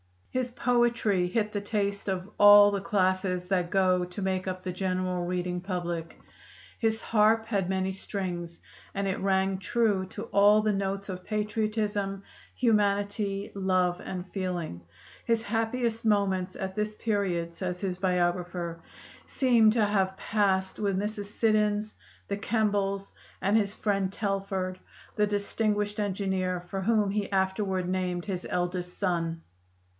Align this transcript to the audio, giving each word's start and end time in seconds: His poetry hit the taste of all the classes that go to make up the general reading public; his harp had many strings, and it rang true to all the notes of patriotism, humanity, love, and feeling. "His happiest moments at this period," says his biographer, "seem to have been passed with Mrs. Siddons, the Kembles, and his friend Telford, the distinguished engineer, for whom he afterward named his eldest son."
His 0.31 0.49
poetry 0.49 1.27
hit 1.27 1.51
the 1.51 1.61
taste 1.61 2.07
of 2.09 2.27
all 2.39 2.71
the 2.71 2.81
classes 2.81 3.45
that 3.49 3.69
go 3.69 4.05
to 4.05 4.21
make 4.21 4.47
up 4.47 4.63
the 4.63 4.71
general 4.71 5.25
reading 5.25 5.59
public; 5.59 6.19
his 6.79 7.01
harp 7.01 7.45
had 7.45 7.69
many 7.69 7.91
strings, 7.91 8.57
and 8.95 9.07
it 9.07 9.19
rang 9.19 9.59
true 9.59 10.07
to 10.07 10.23
all 10.31 10.61
the 10.61 10.71
notes 10.71 11.09
of 11.09 11.25
patriotism, 11.25 12.23
humanity, 12.55 13.51
love, 13.53 13.99
and 14.01 14.25
feeling. 14.31 14.81
"His 15.25 15.43
happiest 15.43 16.03
moments 16.05 16.55
at 16.55 16.75
this 16.75 16.95
period," 16.95 17.53
says 17.53 17.81
his 17.81 17.97
biographer, 17.99 18.79
"seem 19.27 19.69
to 19.71 19.85
have 19.85 20.15
been 20.15 20.25
passed 20.31 20.79
with 20.79 20.97
Mrs. 20.97 21.25
Siddons, 21.25 21.93
the 22.27 22.37
Kembles, 22.37 23.11
and 23.41 23.55
his 23.57 23.75
friend 23.75 24.11
Telford, 24.11 24.79
the 25.17 25.27
distinguished 25.27 25.99
engineer, 25.99 26.61
for 26.61 26.81
whom 26.81 27.11
he 27.11 27.29
afterward 27.31 27.87
named 27.87 28.25
his 28.25 28.47
eldest 28.49 28.97
son." 28.97 29.41